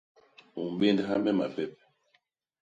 U 0.59 0.61
mbéndha 0.73 1.15
me 1.23 1.31
mapep. 1.37 1.73